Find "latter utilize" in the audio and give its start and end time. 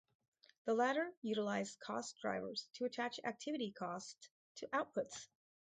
0.73-1.75